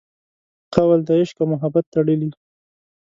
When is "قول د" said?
0.75-1.09